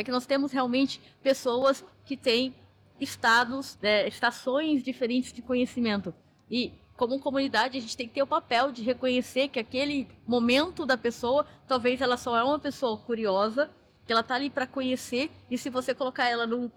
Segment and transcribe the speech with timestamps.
[0.00, 2.54] É que nós temos realmente pessoas que têm
[2.98, 6.14] estados, né, estações diferentes de conhecimento.
[6.50, 10.86] E como comunidade, a gente tem que ter o papel de reconhecer que aquele momento
[10.86, 13.70] da pessoa, talvez ela só é uma pessoa curiosa,
[14.06, 16.70] que ela tá ali para conhecer, e se você colocar ela num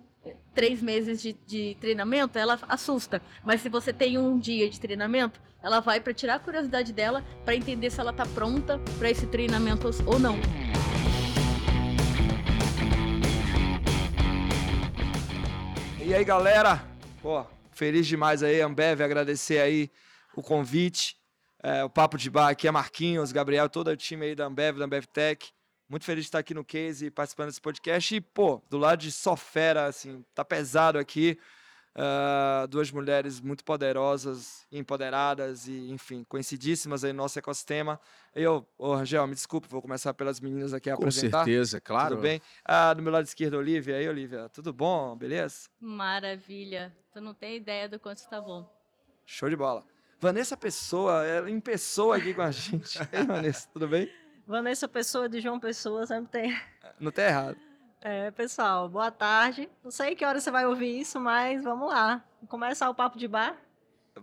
[0.53, 3.21] três meses de, de treinamento, ela assusta.
[3.43, 7.23] Mas se você tem um dia de treinamento, ela vai para tirar a curiosidade dela,
[7.45, 10.35] para entender se ela tá pronta para esse treinamento ou não.
[16.13, 16.79] E aí, galera?
[17.23, 19.89] Pô, feliz demais aí, Ambev, agradecer aí
[20.35, 21.17] o convite.
[21.63, 24.77] É, o Papo de Bar aqui é Marquinhos, Gabriel, todo o time aí da Ambev,
[24.77, 25.51] da Ambev Tech.
[25.89, 28.15] Muito feliz de estar aqui no Case participando desse podcast.
[28.15, 31.35] E, pô, do lado de só fera, assim, tá pesado aqui.
[31.95, 37.99] Uh, duas mulheres muito poderosas, empoderadas e, enfim, conhecidíssimas aí no nosso ecossistema.
[38.33, 41.39] Eu, ô Rangel, me desculpe, vou começar pelas meninas aqui a Com apresentar.
[41.39, 42.15] Com certeza, claro.
[42.15, 42.41] Tudo bem?
[42.65, 43.95] Ah, do meu lado esquerdo, Olivia.
[43.95, 45.15] aí, Olivia, tudo bom?
[45.15, 45.69] Beleza?
[45.79, 46.91] Maravilha.
[47.13, 48.67] Tu não tem ideia do quanto está bom.
[49.25, 49.85] Show de bola.
[50.19, 52.97] Vanessa Pessoa, ela em pessoa aqui com a gente.
[53.11, 54.09] Ei, Vanessa, tudo bem?
[54.47, 56.61] Vanessa Pessoa de João Pessoa sempre tem.
[56.99, 57.57] Não tá errado.
[58.05, 59.69] É, pessoal, boa tarde.
[59.81, 62.21] Não sei que hora você vai ouvir isso, mas vamos lá.
[62.49, 63.55] Começar o papo de bar?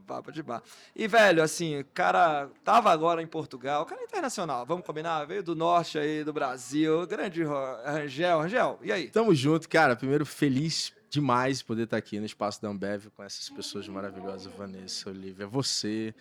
[0.07, 0.63] Papo de bar.
[0.95, 5.25] E, velho, assim, o cara tava agora em Portugal, o cara é internacional, vamos combinar?
[5.25, 8.41] Veio do norte aí, do Brasil, grande Rangel.
[8.41, 9.09] Rangel, e aí?
[9.09, 9.97] Tamo junto, cara.
[9.97, 15.09] Primeiro, feliz demais poder estar aqui no espaço da Ambev com essas pessoas maravilhosas, Vanessa,
[15.09, 16.15] Olivia, você,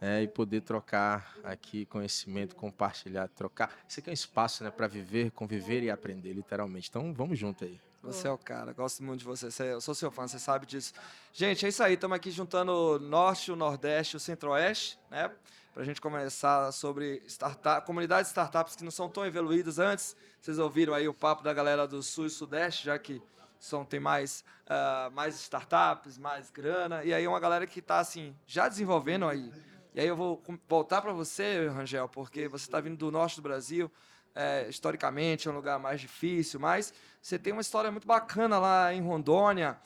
[0.00, 3.70] né, e poder trocar aqui conhecimento, compartilhar, trocar.
[3.88, 6.88] Isso aqui é um espaço né, para viver, conviver e aprender, literalmente.
[6.88, 7.80] Então vamos junto aí.
[8.02, 9.48] Você é o cara, gosto muito de você.
[9.72, 10.92] Eu sou seu fã, você sabe disso.
[11.32, 11.94] Gente, é isso aí.
[11.94, 15.28] Estamos aqui juntando o Norte, o Nordeste, o Centro-Oeste, né?
[15.74, 20.16] Para a gente começar sobre startup, comunidades de startups que não são tão evoluídas antes.
[20.40, 23.20] Vocês ouviram aí o papo da galera do Sul e Sudeste, já que
[23.58, 27.02] são, tem mais, uh, mais startups, mais grana.
[27.02, 29.50] E aí uma galera que está assim, já desenvolvendo aí
[29.96, 33.42] e aí eu vou voltar para você, Rangel, porque você está vindo do norte do
[33.42, 33.90] Brasil,
[34.34, 38.92] é, historicamente é um lugar mais difícil, mas você tem uma história muito bacana lá
[38.92, 39.78] em Rondônia.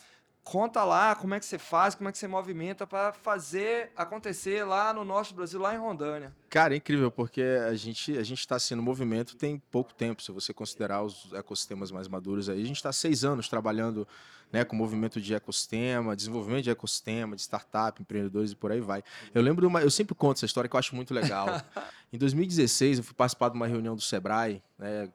[0.50, 4.64] Conta lá como é que você faz, como é que você movimenta para fazer acontecer
[4.64, 6.34] lá no do Brasil, lá em Rondônia.
[6.48, 10.20] Cara, é incrível, porque a gente a gente está assim, no movimento tem pouco tempo,
[10.20, 12.60] se você considerar os ecossistemas mais maduros aí.
[12.60, 14.08] A gente está seis anos trabalhando
[14.50, 19.04] né, com movimento de ecossistema, desenvolvimento de ecossistema, de startup, empreendedores e por aí vai.
[19.32, 21.62] Eu lembro, uma, eu sempre conto essa história que eu acho muito legal.
[22.12, 25.08] em 2016, eu fui participar de uma reunião do Sebrae, né,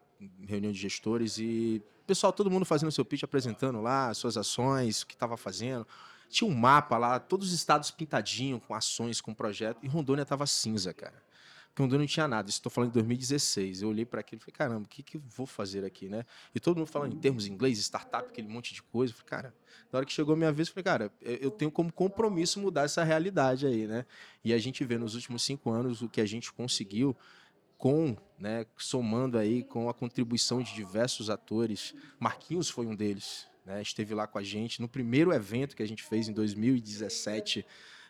[0.48, 5.08] reunião de gestores, e pessoal, todo mundo fazendo seu pitch, apresentando lá suas ações, o
[5.08, 5.88] que estava fazendo.
[6.30, 10.46] Tinha um mapa lá, todos os estados pintadinhos, com ações, com projeto, e Rondônia estava
[10.46, 11.24] cinza, cara.
[11.78, 12.50] Rondônia não tinha nada.
[12.50, 13.82] Estou falando em 2016.
[13.82, 16.24] Eu olhei para aquilo e falei, caramba, o que, que eu vou fazer aqui, né?
[16.54, 19.12] E todo mundo falando em termos em inglês, startup, aquele monte de coisa.
[19.12, 19.56] Eu falei, cara,
[19.92, 22.84] na hora que chegou a minha vez, eu falei, cara, eu tenho como compromisso mudar
[22.84, 24.06] essa realidade aí, né?
[24.44, 27.16] E a gente vê nos últimos cinco anos o que a gente conseguiu
[27.78, 31.94] com, né, somando aí com a contribuição de diversos atores.
[32.20, 33.82] Marquinhos foi um deles, né?
[33.82, 37.66] Esteve lá com a gente no primeiro evento que a gente fez em 2017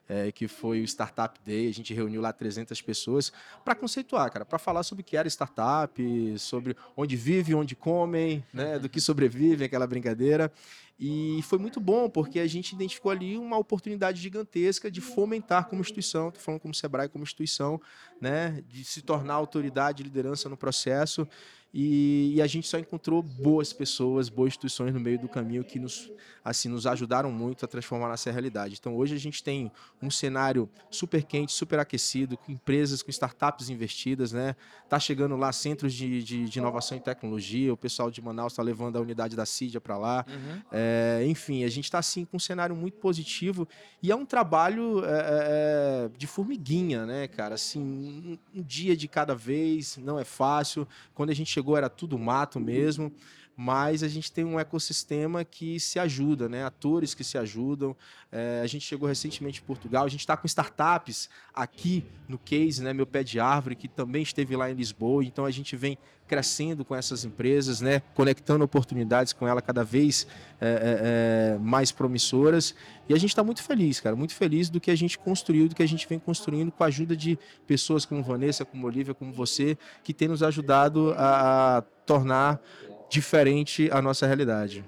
[0.08, 1.68] é, que foi o Startup Day.
[1.70, 3.32] A gente reuniu lá 300 pessoas
[3.64, 8.44] para conceituar, cara, para falar sobre o que era startup, sobre onde vive, onde comem,
[8.54, 10.52] né, do que sobrevivem, aquela brincadeira.
[10.98, 15.82] E foi muito bom, porque a gente identificou ali uma oportunidade gigantesca de fomentar como
[15.82, 17.82] instituição, estou falando como Sebrae como instituição,
[18.22, 21.28] né, de se tornar autoridade e liderança no processo.
[21.78, 25.78] E, e, a gente só encontrou boas pessoas, boas instituições no meio do caminho que
[25.78, 26.09] nos,
[26.41, 28.78] assim, nos ajudaram muito a transformar nossa realidade.
[28.80, 29.69] Então hoje a gente tem
[30.02, 34.56] um cenário super quente, super aquecido, com empresas, com startups investidas, né?
[34.88, 38.64] Tá chegando lá centros de, de, de inovação e tecnologia, o pessoal de Manaus está
[38.64, 40.25] levando a unidade da CIDIA para lá.
[40.30, 40.62] Uhum.
[40.72, 43.68] É, enfim, a gente está assim com um cenário muito positivo
[44.02, 47.56] e é um trabalho é, é, é, de formiguinha, né, cara?
[47.56, 50.88] Assim, um, um dia de cada vez, não é fácil.
[51.14, 53.12] Quando a gente chegou chegou era tudo mato mesmo,
[53.56, 56.66] mas a gente tem um ecossistema que se ajuda, né?
[56.66, 57.96] Atores que se ajudam.
[58.32, 62.84] É, a gente chegou recentemente em Portugal, a gente está com startups aqui no Case,
[62.84, 62.91] né?
[62.91, 65.97] Meu Pé de Árvore, que também esteve lá em Lisboa, então a gente vem
[66.28, 68.02] crescendo com essas empresas, né?
[68.14, 70.28] Conectando oportunidades com ela cada vez
[70.59, 72.76] é, é, é mais promissoras.
[73.08, 75.76] E a gente está muito feliz, cara, muito feliz do que a gente construiu, do
[75.76, 77.38] que a gente vem construindo com a ajuda de
[77.68, 82.59] pessoas como Vanessa, como Olivia, como você, que tem nos ajudado a, a tornar
[83.09, 84.84] diferente a nossa realidade.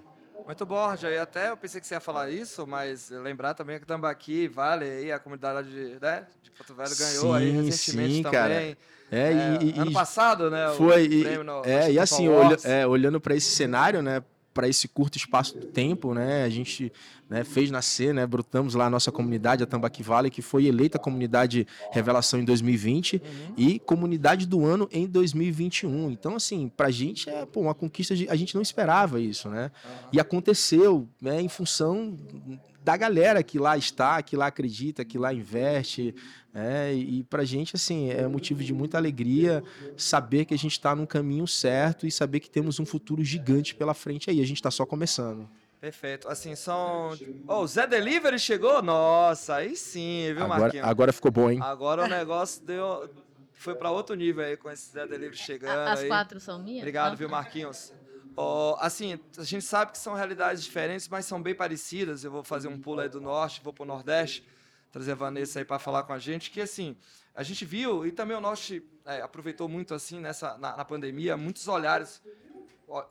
[0.46, 0.94] Muito bom.
[1.04, 4.86] E até eu pensei que você ia falar isso, mas lembrar também que Tambaqui, Vale,
[4.86, 8.32] aí, a comunidade de, né, de Porto Velho ganhou Sim, aí recentemente sim, também.
[8.40, 8.54] cara.
[8.54, 8.78] É,
[9.12, 10.66] É, e, ano e passado, né?
[10.76, 11.06] foi.
[11.06, 14.22] e- no- é, e assim, olha- é, olhando para esse cenário, né?
[14.58, 16.44] Para esse curto espaço de tempo, né?
[16.44, 16.92] A gente
[17.30, 18.26] né, fez nascer, né?
[18.26, 23.22] Brotamos lá a nossa comunidade, a Tambaqui Valley, que foi eleita comunidade revelação em 2020
[23.24, 23.54] Uhum.
[23.56, 26.10] e comunidade do ano em 2021.
[26.10, 28.28] Então, assim, pra gente é pô, uma conquista de.
[28.30, 29.70] A gente não esperava isso, né?
[30.12, 32.18] E aconteceu, né, em função
[32.88, 36.16] da galera que lá está, que lá acredita, que lá investe.
[36.54, 36.94] né?
[36.94, 39.62] e pra gente, assim, é motivo de muita alegria
[39.98, 43.76] saber que a gente está num caminho certo e saber que temos um futuro gigante
[43.76, 44.40] pela frente aí.
[44.42, 45.50] A gente está só começando.
[45.82, 46.30] Perfeito.
[46.30, 47.12] Assim, são.
[47.46, 48.82] Oh, o Zé Delivery chegou?
[48.82, 50.88] Nossa, aí sim, viu, Agora, Marquinhos?
[50.88, 51.60] agora ficou bom, hein?
[51.62, 53.10] Agora o negócio deu.
[53.52, 55.78] Foi pra outro nível aí com esse Zé Delivery chegando.
[55.78, 56.08] A- As aí.
[56.08, 56.80] quatro são minhas?
[56.84, 57.18] Obrigado, Não?
[57.18, 57.92] viu, Marquinhos?
[58.40, 62.24] Ó, assim, a gente sabe que são realidades diferentes, mas são bem parecidas.
[62.24, 64.48] Eu vou fazer um pulo aí do norte, vou pro nordeste,
[64.92, 66.96] trazer a Vanessa aí para falar com a gente, que assim,
[67.34, 71.36] a gente viu, e também o norte é, aproveitou muito assim nessa, na, na pandemia,
[71.36, 72.22] muitos olhares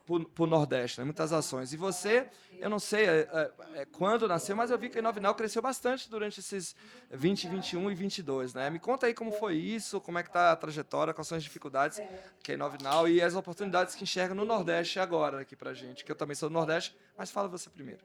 [0.07, 1.05] pro, pro Nordeste, né?
[1.05, 1.73] muitas ações.
[1.73, 2.27] E você,
[2.59, 5.61] eu não sei é, é, é, quando nasceu, mas eu vi que a Inovinal cresceu
[5.61, 6.75] bastante durante esses
[7.11, 8.71] 20, 21 e 22, né?
[8.71, 11.45] Me conta aí como foi isso, como é que tá a trajetória, quais são as
[11.45, 12.01] dificuldades
[12.43, 16.05] que é a Inovinal e as oportunidades que enxerga no Nordeste agora aqui pra gente,
[16.05, 18.01] que eu também sou do Nordeste, mas fala você primeiro.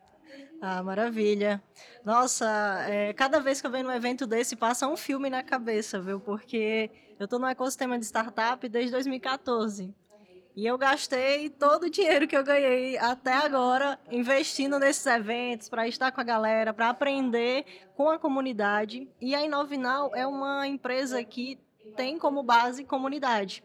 [0.62, 1.62] Ah, maravilha.
[2.06, 2.46] Nossa,
[2.88, 6.20] é, cada vez que eu venho num evento desse, passa um filme na cabeça, viu?
[6.20, 6.90] Porque
[7.20, 9.94] eu tô no ecossistema de startup desde 2014.
[10.56, 15.88] E eu gastei todo o dinheiro que eu ganhei até agora investindo nesses eventos, para
[15.88, 17.66] estar com a galera, para aprender
[17.96, 19.08] com a comunidade.
[19.22, 21.58] E a Inovinal é uma empresa que
[21.96, 23.64] tem como base comunidade.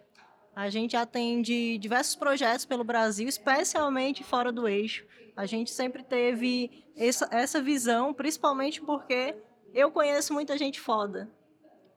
[0.54, 5.04] A gente atende diversos projetos pelo Brasil, especialmente fora do eixo.
[5.36, 9.34] A gente sempre teve essa, essa visão, principalmente porque
[9.74, 11.28] eu conheço muita gente foda.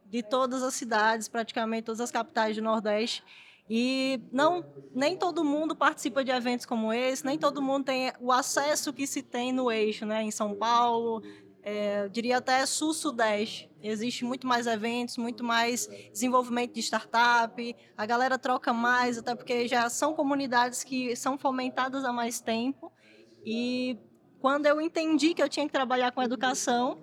[0.06, 3.24] De todas as cidades, praticamente todas as capitais do Nordeste.
[3.70, 8.32] E não, nem todo mundo participa de eventos como esse, nem todo mundo tem o
[8.32, 10.24] acesso que se tem no eixo, né?
[10.24, 11.22] Em São Paulo,
[11.62, 13.70] é, eu diria até sul-sudeste.
[13.82, 19.68] Existe muito mais eventos, muito mais desenvolvimento de startup, a galera troca mais, até porque
[19.68, 22.92] já são comunidades que são fomentadas há mais tempo.
[23.46, 23.98] E
[24.40, 27.02] quando eu entendi que eu tinha que trabalhar com educação,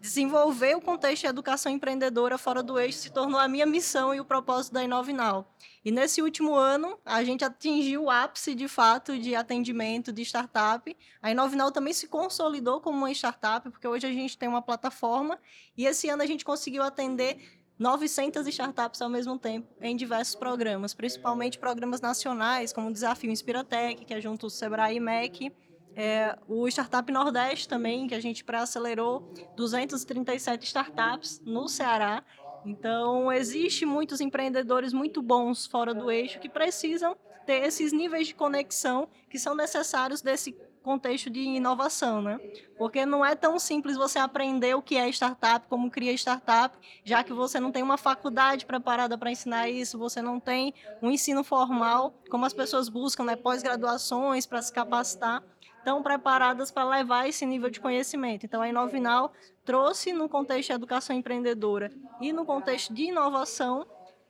[0.00, 4.20] desenvolver o contexto de educação empreendedora fora do eixo se tornou a minha missão e
[4.20, 5.54] o propósito da Inovinal.
[5.84, 10.96] E nesse último ano, a gente atingiu o ápice, de fato, de atendimento de startup.
[11.20, 15.38] A Inovinal também se consolidou como uma startup, porque hoje a gente tem uma plataforma
[15.76, 20.94] e esse ano a gente conseguiu atender 900 startups ao mesmo tempo em diversos programas,
[20.94, 25.52] principalmente programas nacionais, como o Desafio Inspiratec, que é junto ao Sebrae e MEC,
[25.98, 32.22] é, o Startup Nordeste também, que a gente pré-acelerou 237 startups no Ceará.
[32.64, 38.34] Então, existe muitos empreendedores muito bons fora do eixo que precisam ter esses níveis de
[38.34, 42.38] conexão que são necessários desse contexto de inovação, né?
[42.78, 47.24] Porque não é tão simples você aprender o que é startup, como cria startup, já
[47.24, 50.72] que você não tem uma faculdade preparada para ensinar isso, você não tem
[51.02, 53.34] um ensino formal, como as pessoas buscam, né?
[53.34, 55.42] Pós-graduações para se capacitar
[55.88, 58.44] estão preparadas para levar esse nível de conhecimento.
[58.44, 59.32] Então, a Inovinal
[59.64, 61.90] trouxe no contexto de educação empreendedora
[62.20, 63.86] e no contexto de inovação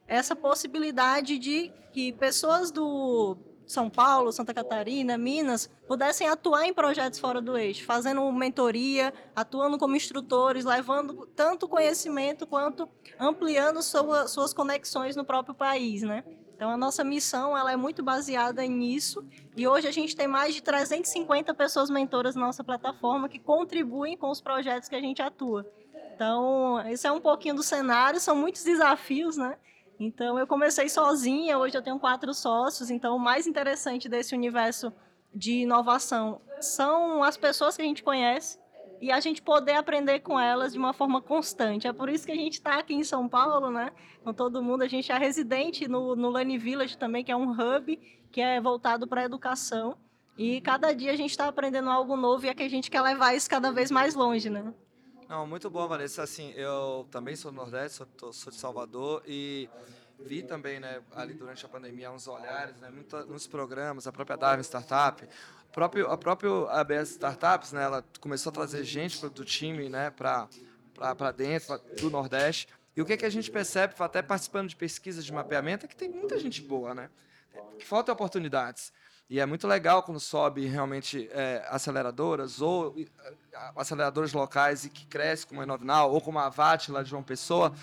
[0.06, 7.18] essa possibilidade de que pessoas do São Paulo, Santa Catarina, Minas, pudessem atuar em projetos
[7.18, 12.88] fora do eixo, fazendo mentoria, atuando como instrutores, levando tanto conhecimento quanto
[13.18, 16.22] ampliando sua, suas conexões no próprio país, né?
[16.58, 19.24] Então, a nossa missão ela é muito baseada nisso.
[19.56, 24.16] E hoje a gente tem mais de 350 pessoas mentoras na nossa plataforma que contribuem
[24.16, 25.64] com os projetos que a gente atua.
[26.16, 28.18] Então, esse é um pouquinho do cenário.
[28.18, 29.56] São muitos desafios, né?
[30.00, 31.56] Então, eu comecei sozinha.
[31.56, 32.90] Hoje eu tenho quatro sócios.
[32.90, 34.92] Então, o mais interessante desse universo
[35.32, 38.58] de inovação são as pessoas que a gente conhece
[39.00, 41.86] e a gente poder aprender com elas de uma forma constante.
[41.86, 43.92] É por isso que a gente está aqui em São Paulo, né?
[44.22, 44.82] Com todo mundo.
[44.82, 47.98] A gente é residente no, no Lane Village também, que é um hub
[48.30, 49.96] que é voltado para a educação.
[50.36, 53.02] E cada dia a gente está aprendendo algo novo e é que a gente quer
[53.02, 54.72] levar isso cada vez mais longe, né?
[55.28, 56.22] Não, muito bom, Vanessa.
[56.22, 59.68] Assim, eu também sou do Nordeste, sou, sou de Salvador e
[60.18, 64.36] vi também, né, ali durante a pandemia, uns olhares, né, muito, nos programas, a própria
[64.36, 65.26] Darwin Startup,
[65.72, 70.48] próprio, a própria ABS Startups, né, ela começou a trazer gente do time, né, para
[71.14, 72.66] para dentro pra- do Nordeste.
[72.96, 75.94] E o que, que a gente percebe, até participando de pesquisas de mapeamento, é que
[75.94, 77.08] tem muita gente boa, né?
[77.78, 78.92] Que faltam oportunidades.
[79.30, 82.96] E é muito legal quando sobe realmente é, aceleradoras ou
[83.76, 87.22] aceleradoras locais e que cresce como a Inovinal ou como a VAT lá de João
[87.22, 87.74] Pessoa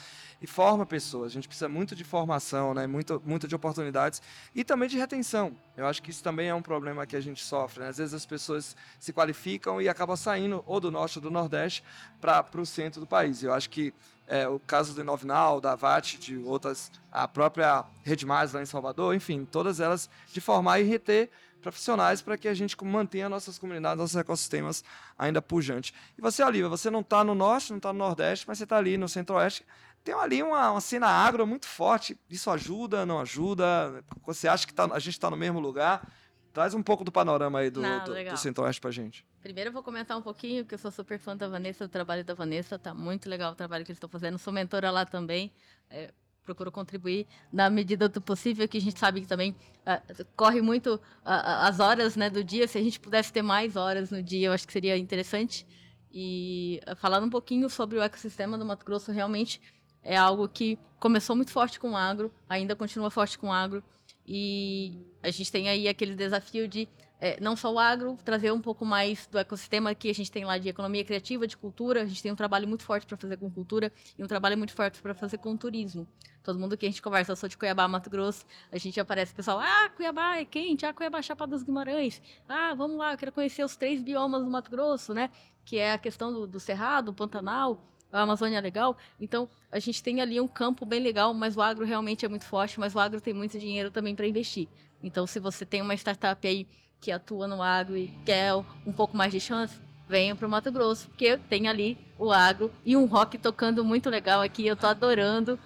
[0.42, 1.28] e forma pessoas.
[1.28, 2.88] A gente precisa muito de formação, né?
[2.88, 4.24] muito, muito de oportunidades
[4.56, 5.56] e também de retenção.
[5.78, 7.84] Eu acho que isso também é um problema que a gente sofre.
[7.84, 7.90] Né?
[7.90, 11.84] Às vezes as pessoas se qualificam e acabam saindo ou do norte ou do nordeste
[12.20, 13.44] para o centro do país.
[13.44, 13.94] Eu acho que
[14.28, 18.66] é, o caso do Inovinal, da VAT, de outras, a própria Rede Mais lá em
[18.66, 21.30] Salvador, enfim, todas elas de formar e reter
[21.62, 24.84] profissionais para que a gente mantenha nossas comunidades, nossos ecossistemas
[25.18, 25.94] ainda pujantes.
[26.18, 28.78] E você, Olivia, você não está no norte, não está no nordeste, mas você está
[28.78, 29.66] ali no centro-oeste.
[30.04, 32.16] Tem ali uma, uma cena agro muito forte.
[32.30, 34.04] Isso ajuda, não ajuda?
[34.28, 36.08] Você acha que tá, a gente está no mesmo lugar?
[36.56, 39.26] Traz um pouco do panorama aí do, do, do Centro-Oeste para gente.
[39.42, 42.24] Primeiro eu vou comentar um pouquinho, que eu sou super fã da Vanessa, do trabalho
[42.24, 44.38] da Vanessa, tá muito legal o trabalho que eles estão fazendo.
[44.38, 45.52] Sou mentora lá também.
[45.90, 46.14] É,
[46.46, 50.96] procuro contribuir na medida do possível, que a gente sabe que também uh, corre muito
[50.96, 52.70] uh, as horas né, do dia.
[52.70, 55.68] Se a gente pudesse ter mais horas no dia, eu acho que seria interessante.
[56.10, 59.62] E uh, falando um pouquinho sobre o ecossistema do Mato Grosso, realmente
[60.02, 63.84] é algo que começou muito forte com o agro, ainda continua forte com o agro.
[64.28, 66.88] E a gente tem aí aquele desafio de
[67.20, 70.44] é, não só o agro, trazer um pouco mais do ecossistema que a gente tem
[70.44, 72.02] lá de economia criativa, de cultura.
[72.02, 74.74] A gente tem um trabalho muito forte para fazer com cultura e um trabalho muito
[74.74, 76.08] forte para fazer com turismo.
[76.44, 79.34] Todo mundo que a gente conversa, eu sou de Cuiabá, Mato Grosso, a gente aparece
[79.34, 83.18] pessoal, ah, Cuiabá é quente, ah, Cuiabá é Chapada dos Guimarães, ah, vamos lá, eu
[83.18, 85.32] quero conhecer os três biomas do Mato Grosso, né?
[85.64, 87.82] Que é a questão do, do Cerrado, Pantanal,
[88.16, 88.98] a Amazônia é legal.
[89.20, 92.46] Então, a gente tem ali um campo bem legal, mas o agro realmente é muito
[92.46, 94.68] forte, mas o agro tem muito dinheiro também para investir.
[95.04, 96.66] Então, se você tem uma startup aí
[97.02, 98.54] que atua no agro e quer
[98.86, 102.72] um pouco mais de chance, venha para o Mato Grosso, porque tem ali o agro
[102.86, 105.60] e um rock tocando muito legal aqui, eu tô adorando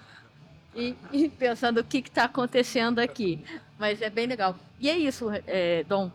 [0.75, 3.43] e, e pensando o que está acontecendo aqui.
[3.77, 4.55] Mas é bem legal.
[4.79, 6.11] E é isso, é, Dom.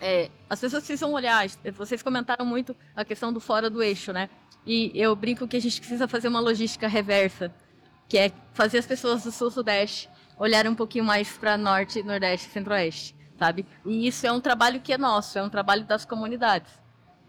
[0.00, 4.30] É, as pessoas precisam olhar, vocês comentaram muito a questão do fora do eixo, né?
[4.64, 7.52] E eu brinco que a gente precisa fazer uma logística reversa,
[8.08, 13.18] que é fazer as pessoas do sul-sudeste olharem um pouquinho mais para norte, nordeste centro-oeste
[13.38, 13.64] sabe?
[13.86, 16.72] E isso é um trabalho que é nosso, é um trabalho das comunidades.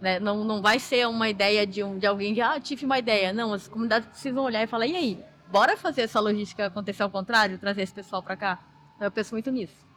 [0.01, 0.19] Né?
[0.19, 3.31] Não, não vai ser uma ideia de, um, de alguém que, ah, tive uma ideia.
[3.31, 7.09] Não, as comunidades precisam olhar e falar, e aí, bora fazer essa logística acontecer ao
[7.09, 8.59] contrário, trazer esse pessoal para cá?
[8.99, 9.88] Eu penso muito nisso.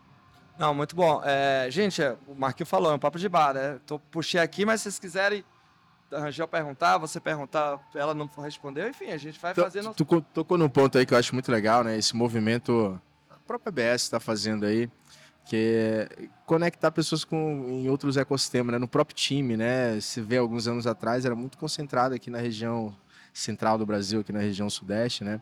[0.58, 1.22] Não, muito bom.
[1.24, 3.80] É, gente, é, o Marquinhos falou, é um papo de bar, né?
[3.86, 5.44] Tô, puxei aqui, mas se vocês quiserem
[6.10, 9.82] Rangel perguntar, você perguntar, ela não respondeu, enfim, a gente vai fazer...
[9.94, 11.96] Tu, tu tocou num ponto aí que eu acho muito legal, né?
[11.96, 14.90] Esse movimento, a própria BS está fazendo aí,
[15.44, 18.78] que é conectar pessoas com em outros ecossistemas, né?
[18.78, 19.98] No próprio time, né?
[20.00, 22.94] Se vê alguns anos atrás era muito concentrado aqui na região
[23.32, 25.40] central do Brasil, aqui na região sudeste, né?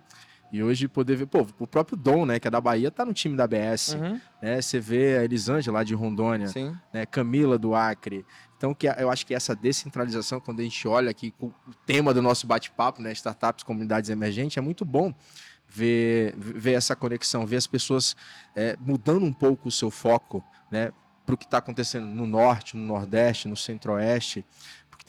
[0.52, 3.12] E hoje poder ver, pô, o próprio Dom, né, que é da Bahia, tá no
[3.12, 4.20] time da BS, uhum.
[4.42, 4.60] né?
[4.60, 6.76] Você vê a Elisângela lá de Rondônia, Sim.
[6.92, 8.24] né, Camila do Acre.
[8.56, 11.52] Então, que eu acho que essa descentralização, quando a gente olha aqui o
[11.86, 15.14] tema do nosso bate-papo, né, startups, comunidades emergentes, é muito bom,
[15.68, 18.16] ver, ver essa conexão, ver as pessoas
[18.54, 20.92] é, mudando um pouco o seu foco né,
[21.24, 24.44] para o que está acontecendo no norte, no nordeste, no centro-oeste,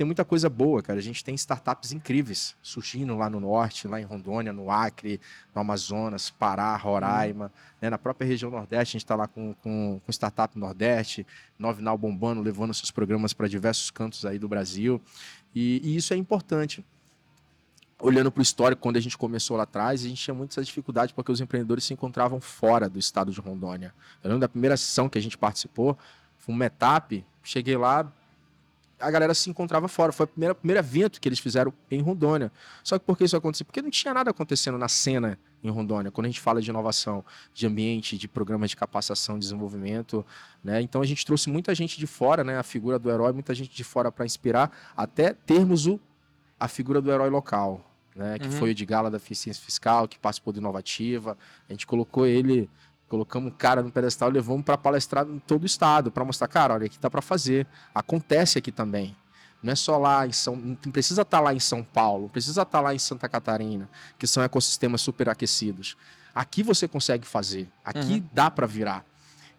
[0.01, 0.97] tem muita coisa boa, cara.
[0.97, 5.21] A gente tem startups incríveis surgindo lá no norte, lá em Rondônia, no Acre,
[5.53, 10.01] no Amazonas, Pará, Roraima, né, na própria região nordeste, a gente está lá com, com,
[10.03, 11.23] com Startup Nordeste,
[11.59, 14.99] Novinal bombando, levando seus programas para diversos cantos aí do Brasil,
[15.53, 16.83] e, e isso é importante
[17.99, 21.13] olhando para o histórico, quando a gente começou lá atrás, a gente tinha muita dificuldade
[21.13, 23.93] porque os empreendedores se encontravam fora do estado de Rondônia.
[24.23, 25.95] Eu lembro da primeira sessão que a gente participou,
[26.39, 28.11] foi uma etapa, cheguei lá,
[29.01, 30.11] a galera se encontrava fora.
[30.11, 32.51] Foi o primeiro, primeiro evento que eles fizeram em Rondônia.
[32.83, 33.65] Só que por que isso aconteceu?
[33.65, 37.23] Porque não tinha nada acontecendo na cena em Rondônia, quando a gente fala de inovação,
[37.53, 40.25] de ambiente, de programas de capacitação, desenvolvimento,
[40.63, 40.81] né?
[40.81, 42.57] Então a gente trouxe muita gente de fora, né?
[42.57, 45.99] A figura do herói, muita gente de fora para inspirar, até termos o,
[46.59, 48.51] a figura do herói local, né, que uhum.
[48.51, 51.37] foi o de gala da eficiência fiscal, que participou do Inovativa.
[51.67, 52.69] A gente colocou ele,
[53.11, 56.47] colocamos um cara no pedestal e levamos para palestrar em todo o estado, para mostrar,
[56.47, 57.67] cara, olha, aqui dá para fazer.
[57.93, 59.13] Acontece aqui também.
[59.61, 60.55] Não é só lá em São.
[60.55, 63.89] Não precisa estar tá lá em São Paulo, precisa estar tá lá em Santa Catarina,
[64.17, 65.97] que são ecossistemas superaquecidos.
[66.33, 68.29] Aqui você consegue fazer, aqui uhum.
[68.31, 69.05] dá para virar.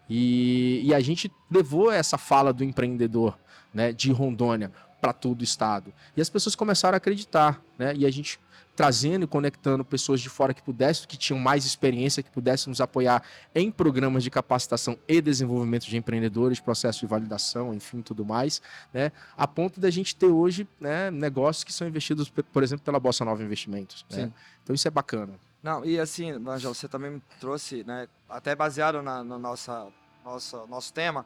[0.09, 3.37] E, e, a gente levou essa fala do empreendedor
[3.71, 4.71] né, de Rondônia
[5.03, 5.93] para todo o estado.
[6.15, 7.93] E as pessoas começaram a acreditar, né?
[7.93, 8.39] E a gente
[8.73, 12.79] trazendo e conectando pessoas de fora que pudessem, que tinham mais experiência, que pudessem nos
[12.79, 13.21] apoiar
[13.53, 18.61] em programas de capacitação e desenvolvimento de empreendedores, processo de validação, enfim, tudo mais,
[18.93, 19.11] né?
[19.35, 23.25] A ponto da gente ter hoje né, negócios que são investidos, por exemplo, pela Bossa
[23.25, 24.05] Nova Investimentos.
[24.09, 24.31] Né?
[24.63, 25.33] Então isso é bacana.
[25.61, 29.85] Não, e assim, Angel, você também trouxe, né, até baseado na, no nossa,
[30.23, 31.25] nossa, nosso tema,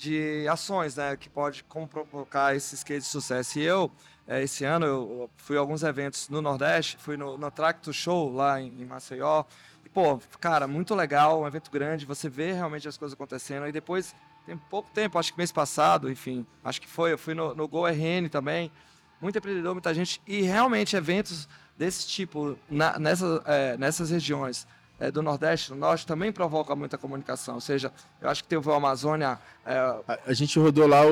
[0.00, 3.58] de ações, né, que pode provocar esses cases de sucesso.
[3.58, 3.90] E eu,
[4.26, 8.32] é, esse ano, eu fui a alguns eventos no Nordeste, fui no, no Tracto Show
[8.32, 9.44] lá em, em Maceió.
[9.84, 13.66] E, pô, cara, muito legal, um evento grande, você vê realmente as coisas acontecendo.
[13.66, 14.14] E depois,
[14.46, 17.68] tem pouco tempo, acho que mês passado, enfim, acho que foi, eu fui no, no
[17.68, 18.72] Go RN também,
[19.20, 24.66] muito empreendedor, muita gente, e realmente eventos desse tipo na, nessa, é, nessas regiões
[25.00, 27.54] é, do Nordeste, do Norte, também provoca muita comunicação.
[27.56, 27.90] Ou seja,
[28.20, 29.38] eu acho que teve o Amazônia.
[29.66, 29.76] É,
[30.06, 31.10] A, a gente rodou lá o,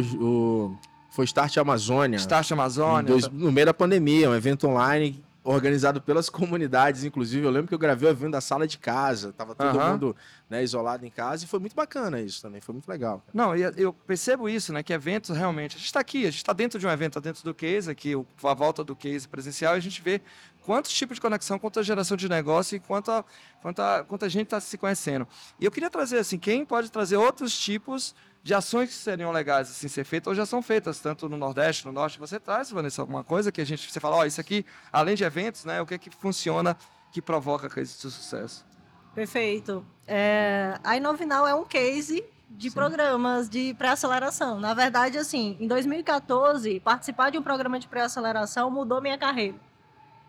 [0.00, 0.78] o- o-
[1.10, 2.16] Foi Start Amazônia.
[2.18, 3.04] Start Amazônia.
[3.12, 7.46] dois- no meio da pandemia, um evento online organizado pelas comunidades, inclusive.
[7.46, 9.32] Eu lembro que eu gravei o evento da sala de casa.
[9.32, 9.92] Tava todo Aham.
[9.92, 10.16] mundo
[10.50, 12.60] né, isolado em casa e foi muito bacana isso também.
[12.60, 13.22] Foi muito legal.
[13.32, 14.82] Não, e eu percebo isso, né?
[14.82, 15.76] Que eventos realmente.
[15.76, 17.90] A gente está aqui, a gente está dentro de um evento, tá dentro do case,
[17.90, 18.12] aqui,
[18.44, 20.20] a volta do case presencial, e a gente vê
[20.68, 23.24] quantos tipos de conexão, quanta geração de negócio e quanta,
[23.62, 25.26] quanta, quanta gente está se conhecendo.
[25.58, 29.70] E eu queria trazer, assim, quem pode trazer outros tipos de ações que seriam legais
[29.70, 32.18] assim ser feitas ou já são feitas tanto no Nordeste, no Norte.
[32.18, 35.24] Você traz, Vanessa, alguma coisa que a gente você fala, ó, isso aqui, além de
[35.24, 35.80] eventos, né?
[35.80, 36.76] O que é que funciona
[37.12, 38.66] que provoca cases de sucesso?
[39.14, 39.86] Perfeito.
[40.06, 42.74] É, a Inovinal é um case de Sim.
[42.74, 44.60] programas de pré-aceleração.
[44.60, 49.67] Na verdade, assim, em 2014, participar de um programa de pré-aceleração mudou minha carreira.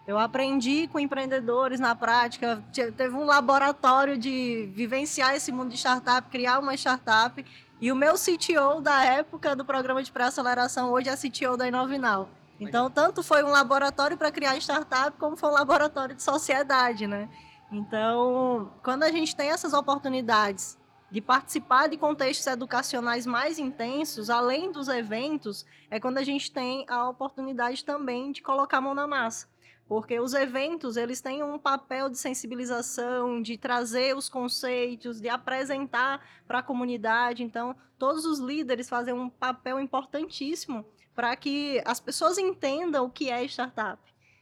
[0.10, 5.78] Eu aprendi com empreendedores na prática, te- teve um laboratório de vivenciar esse mundo de
[5.78, 7.46] startup, criar uma startup.
[7.80, 12.28] E o meu CTO da época do programa de pré-aceleração hoje é CTO da Inovinal.
[12.60, 17.30] Então, tanto foi um laboratório para criar startup, como foi um laboratório de sociedade, né?
[17.72, 20.75] Então, quando a gente tem essas oportunidades
[21.12, 26.84] de participar de contextos educacionais mais intensos, além dos eventos, é quando a gente tem
[26.89, 29.48] a oportunidade também de colocar a mão na massa.
[29.89, 36.24] Porque os eventos, eles têm um papel de sensibilização, de trazer os conceitos, de apresentar
[36.48, 37.43] para a comunidade.
[37.43, 43.31] Então, todos os líderes fazem um papel importantíssimo para que as pessoas entendam o que
[43.31, 44.00] é startup.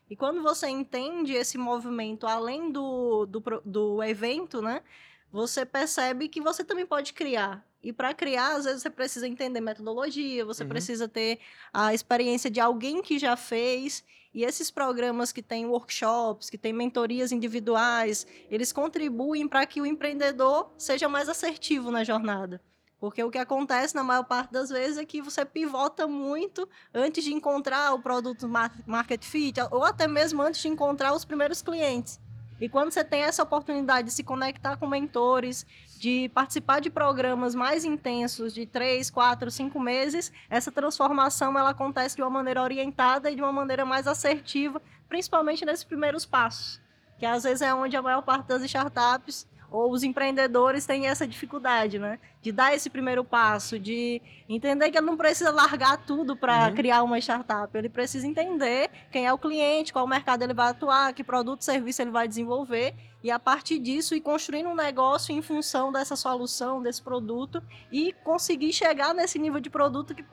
[0.09, 4.83] E quando você entende esse movimento além do, do, do evento, né?
[5.31, 7.65] Você percebe que você também pode criar.
[7.84, 10.69] E para criar, às vezes você precisa entender metodologia, você Uhum.
[10.69, 11.39] precisa ter
[11.72, 14.04] a experiência de alguém que já fez.
[14.34, 19.86] E esses programas que têm workshops, que têm mentorias individuais, eles contribuem para que o
[19.86, 22.62] empreendedor seja mais assertivo na jornada.
[22.99, 27.23] Porque o que acontece na maior parte das vezes é que você pivota muito antes
[27.23, 31.62] de encontrar o produto mar- market fit, ou até mesmo antes de encontrar os primeiros
[31.62, 32.19] clientes.
[32.60, 35.63] E quando você tem essa oportunidade de se conectar com mentores,
[35.97, 42.15] de participar de programas mais intensos, de três, quatro, cinco meses, essa transformação ela acontece
[42.15, 46.81] de uma maneira orientada e de uma maneira mais assertiva, principalmente nesses primeiros passos,
[47.17, 51.27] que às vezes é onde a maior parte das startups ou os empreendedores têm essa
[51.27, 52.19] dificuldade, né?
[52.41, 56.75] De dar esse primeiro passo, de entender que ele não precisa largar tudo para Uhum.
[56.75, 57.77] criar uma startup.
[57.77, 62.01] Ele precisa entender quem é o cliente, qual mercado ele vai atuar, que produto, serviço
[62.01, 66.82] ele vai desenvolver e a partir disso ir construindo um negócio em função dessa solução,
[66.82, 70.23] desse produto e conseguir chegar nesse nível de produto que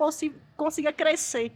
[0.57, 1.51] consiga crescer.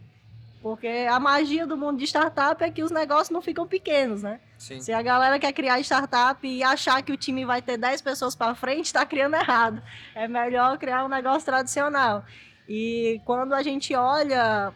[0.61, 4.41] Porque a magia do mundo de startup é que os negócios não ficam pequenos, né?
[4.57, 4.81] Sim.
[4.81, 8.35] Se a galera quer criar startup e achar que o time vai ter 10 pessoas
[8.35, 9.81] para frente, está criando errado.
[10.13, 12.25] É melhor criar um negócio tradicional.
[12.67, 14.73] E quando a gente olha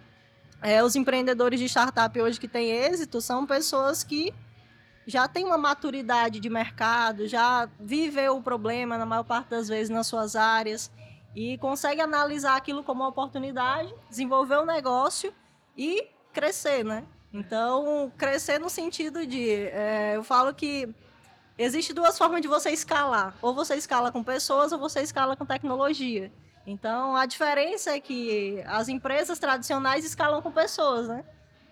[0.62, 4.34] é, os empreendedores de startup hoje que têm êxito, são pessoas que
[5.06, 9.90] já têm uma maturidade de mercado, já viveu o problema na maior parte das vezes
[9.90, 10.90] nas suas áreas
[11.36, 15.34] e consegue analisar aquilo como uma oportunidade, desenvolver o negócio
[15.78, 17.06] e crescer, né?
[17.34, 20.88] Então, crescer no sentido de, é, eu falo que
[21.58, 23.36] existe duas formas de você escalar.
[23.42, 26.32] Ou você escala com pessoas ou você escala com tecnologia.
[26.66, 31.26] Então, a diferença é que as empresas tradicionais escalam com pessoas, né?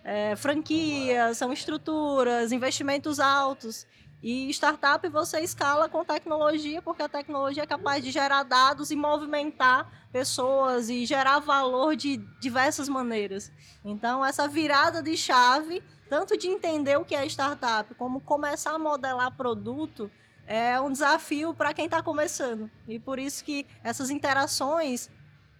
[0.04, 3.86] É, franquias, são estruturas, investimentos altos.
[4.22, 8.96] E startup você escala com tecnologia, porque a tecnologia é capaz de gerar dados e
[8.96, 13.50] movimentar pessoas e gerar valor de diversas maneiras.
[13.84, 18.78] Então, essa virada de chave, tanto de entender o que é startup, como começar a
[18.78, 20.08] modelar produto,
[20.46, 22.70] é um desafio para quem está começando.
[22.86, 25.10] E por isso que essas interações,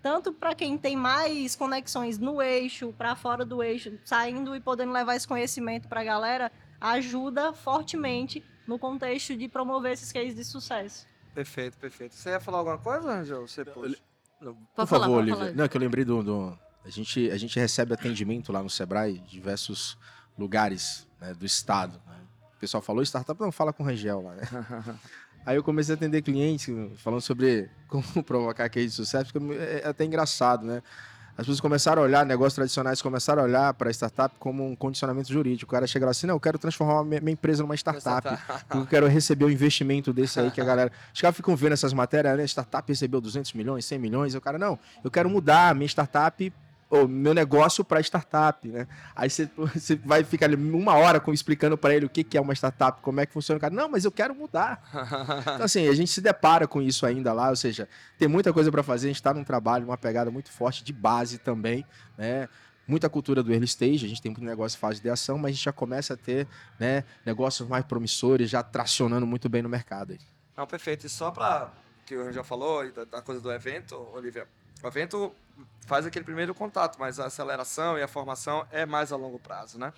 [0.01, 4.93] tanto para quem tem mais conexões no eixo, para fora do eixo, saindo e podendo
[4.93, 10.45] levar esse conhecimento para a galera, ajuda fortemente no contexto de promover esses cases de
[10.45, 11.07] sucesso.
[11.35, 12.15] Perfeito, perfeito.
[12.15, 13.47] Você ia falar alguma coisa, Angel?
[13.47, 13.97] Você puxa.
[14.39, 15.37] Por Pode favor, falar, pode Olivia.
[15.37, 15.53] falar.
[15.53, 16.23] Não, é que eu lembrei do.
[16.23, 19.97] do- a, gente, a gente recebe atendimento lá no Sebrae, em diversos
[20.37, 21.93] lugares né, do estado.
[22.09, 22.17] né?
[22.57, 24.43] O pessoal falou startup, não, fala com o Rangel lá, né?
[25.47, 29.87] Aí eu comecei a atender clientes falando sobre como provocar case de sucesso, porque é
[29.89, 30.83] até engraçado, né?
[31.33, 34.77] As pessoas começaram a olhar, negócios tradicionais começaram a olhar para a startup como um
[34.77, 35.71] condicionamento jurídico.
[35.71, 38.39] O cara chega lá assim, não, eu quero transformar minha empresa numa startup.
[38.75, 40.93] eu quero receber um investimento desse aí que a galera...
[41.13, 42.45] Os caras ficam vendo essas matérias, né?
[42.45, 44.35] Startup recebeu 200 milhões, 100 milhões.
[44.35, 46.53] E o cara, não, eu quero mudar a minha startup
[46.93, 48.87] o meu negócio para startup, né?
[49.17, 52.37] Aí você, você vai ficar ali uma hora com, explicando para ele o que, que
[52.37, 53.57] é uma startup, como é que funciona.
[53.57, 54.83] O cara, não, mas eu quero mudar.
[55.55, 58.71] então, assim, a gente se depara com isso ainda lá, ou seja, tem muita coisa
[58.71, 61.87] para fazer, a gente está num trabalho, uma pegada muito forte de base também,
[62.19, 62.47] né?
[62.87, 65.51] Muita cultura do early stage, a gente tem muito negócio em fase de ação, mas
[65.51, 66.47] a gente já começa a ter
[66.79, 70.19] né, negócios mais promissores, já tracionando muito bem no mercado.
[70.55, 71.07] Não, perfeito.
[71.07, 71.73] E só para
[72.05, 74.47] que o já falou, da, da coisa do evento, Olivia,
[74.83, 75.35] o evento
[75.87, 79.79] faz aquele primeiro contato, mas a aceleração e a formação é mais a longo prazo,
[79.79, 79.93] né?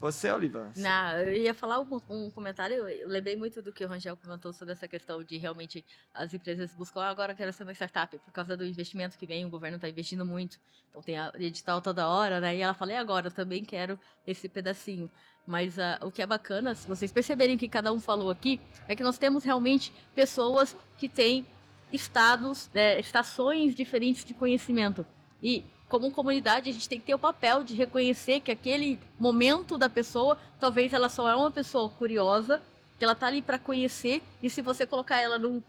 [0.00, 0.70] Você, Oliva?
[0.76, 4.52] Não, eu ia falar um, um, comentário, eu lembrei muito do que o Rangel comentou
[4.52, 5.84] sobre essa questão de realmente
[6.14, 9.44] as empresas buscam, ah, agora quero ser uma startup, por causa do investimento que vem,
[9.44, 12.54] o governo está investindo muito, então tem a edital toda hora, né?
[12.54, 15.10] E ela fala, e agora, eu também quero esse pedacinho.
[15.44, 18.94] Mas uh, o que é bacana, se vocês perceberem que cada um falou aqui, é
[18.94, 21.44] que nós temos realmente pessoas que têm
[21.92, 25.04] estados, né, estações diferentes de conhecimento.
[25.42, 29.78] E como comunidade, a gente tem que ter o papel de reconhecer que aquele momento
[29.78, 32.60] da pessoa, talvez ela só é uma pessoa curiosa,
[32.98, 35.62] que ela tá ali para conhecer, e se você colocar ela num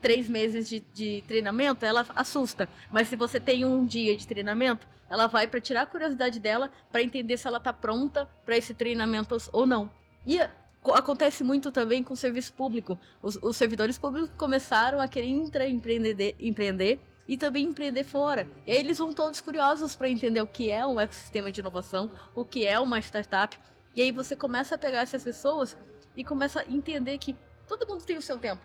[0.00, 2.68] três meses de, de treinamento, ela assusta.
[2.90, 6.70] Mas se você tem um dia de treinamento, ela vai para tirar a curiosidade dela,
[6.92, 9.90] para entender se ela tá pronta para esse treinamento ou não.
[10.26, 10.38] E
[10.94, 12.98] acontece muito também com o serviço público.
[13.22, 18.48] Os, os servidores públicos começaram a querer empreender, empreender e também empreender fora.
[18.66, 22.10] E aí eles vão todos curiosos para entender o que é um ecossistema de inovação,
[22.34, 23.58] o que é uma startup.
[23.94, 25.76] E aí você começa a pegar essas pessoas
[26.16, 28.62] e começa a entender que todo mundo tem o seu tempo.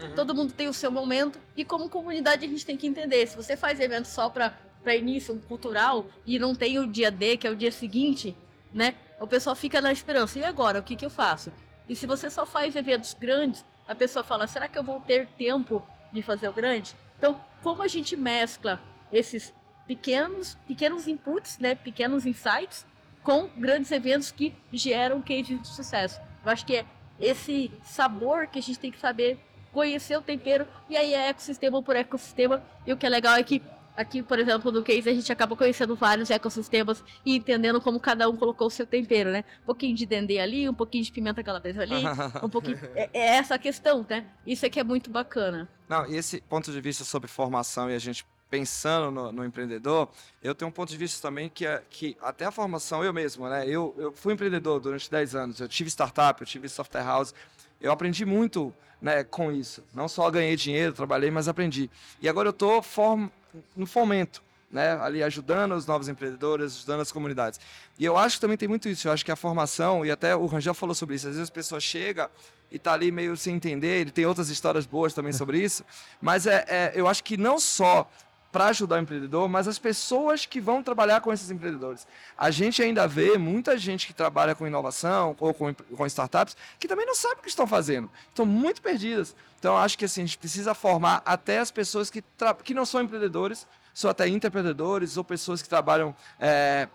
[0.00, 0.14] Uhum.
[0.14, 3.26] Todo mundo tem o seu momento e como comunidade a gente tem que entender.
[3.26, 7.46] Se você faz evento só para início cultural e não tem o dia D, que
[7.46, 8.36] é o dia seguinte,
[8.72, 8.94] né?
[9.22, 10.36] O pessoal fica na esperança.
[10.36, 11.52] E agora, o que, que eu faço?
[11.88, 15.28] E se você só faz eventos grandes, a pessoa fala: será que eu vou ter
[15.38, 15.80] tempo
[16.12, 16.96] de fazer o grande?
[17.18, 18.82] Então, como a gente mescla
[19.12, 19.54] esses
[19.86, 22.84] pequenos, pequenos inputs, né, pequenos insights,
[23.22, 26.20] com grandes eventos que geram case de sucesso?
[26.44, 26.86] Eu acho que é
[27.20, 29.38] esse sabor que a gente tem que saber
[29.72, 32.60] conhecer o tempero e aí é ecossistema por ecossistema.
[32.84, 33.62] E o que é legal é que
[33.96, 38.28] Aqui, por exemplo, no case, a gente acaba conhecendo vários ecossistemas e entendendo como cada
[38.28, 39.44] um colocou o seu tempero, né?
[39.62, 42.02] Um pouquinho de dendê ali, um pouquinho de pimenta calabresa ali,
[42.42, 42.78] um pouquinho...
[42.94, 44.24] É, é, essa a questão, né?
[44.46, 45.68] Isso aqui é muito bacana.
[45.88, 50.10] Não, e esse ponto de vista sobre formação e a gente pensando no, no, empreendedor,
[50.42, 53.48] eu tenho um ponto de vista também que é que até a formação, eu mesmo,
[53.48, 53.66] né?
[53.66, 57.34] Eu, eu fui empreendedor durante 10 anos, eu tive startup, eu tive software house,
[57.80, 59.82] eu aprendi muito né, com isso.
[59.92, 61.90] Não só ganhei dinheiro, trabalhei, mas aprendi.
[62.20, 63.28] E agora eu estou form
[63.76, 64.92] no fomento, né?
[65.00, 67.60] Ali ajudando os novos empreendedores, ajudando as comunidades.
[67.98, 69.08] E eu acho que também tem muito isso.
[69.08, 71.52] Eu acho que a formação, e até o Rangel falou sobre isso, às vezes a
[71.52, 72.30] pessoa chega
[72.70, 75.84] e está ali meio sem entender, ele tem outras histórias boas também sobre isso,
[76.22, 78.10] mas é, é eu acho que não só
[78.52, 82.06] para ajudar o empreendedor, mas as pessoas que vão trabalhar com esses empreendedores.
[82.36, 86.86] A gente ainda vê muita gente que trabalha com inovação ou com, com startups que
[86.86, 89.34] também não sabe o que estão fazendo, estão muito perdidas.
[89.58, 92.22] Então, acho que assim, a gente precisa formar até as pessoas que,
[92.62, 96.88] que não são empreendedores, são até empreendedores ou pessoas que trabalham é,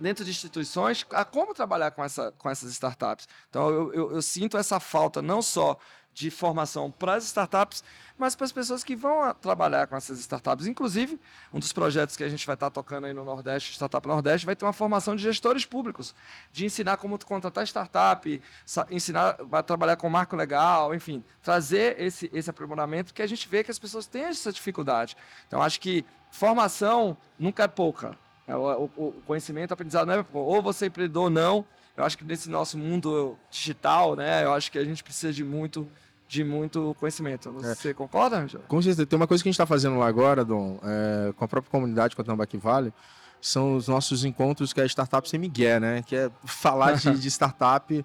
[0.00, 3.28] dentro de instituições a como trabalhar com, essa, com essas startups.
[3.50, 5.76] Então, eu, eu, eu sinto essa falta não só
[6.18, 7.84] de formação para as startups,
[8.18, 10.66] mas para as pessoas que vão trabalhar com essas startups.
[10.66, 11.18] Inclusive,
[11.54, 14.56] um dos projetos que a gente vai estar tocando aí no Nordeste, Startup Nordeste, vai
[14.56, 16.16] ter uma formação de gestores públicos,
[16.52, 18.42] de ensinar como contratar startup,
[18.90, 23.62] ensinar a trabalhar com marco legal, enfim, trazer esse, esse aprimoramento, que a gente vê
[23.62, 25.16] que as pessoas têm essa dificuldade.
[25.46, 28.18] Então, acho que formação nunca é pouca.
[28.48, 28.90] É, o,
[29.24, 31.64] conhecimento, o aprendizado é ou você é empreendedor ou não.
[31.96, 35.42] Eu acho que nesse nosso mundo digital, né, eu acho que a gente precisa de
[35.42, 35.90] muito
[36.28, 37.48] de muito conhecimento.
[37.62, 37.74] É.
[37.74, 37.94] Você é.
[37.94, 38.60] concorda, Angel?
[38.68, 39.06] Com certeza.
[39.06, 41.70] Tem uma coisa que a gente está fazendo lá agora, Dom, é, com a própria
[41.70, 42.92] comunidade, com a Tambaqui Vale,
[43.40, 46.02] são os nossos encontros que é Startup Sem Miguel, né?
[46.06, 48.04] Que é falar de, de startup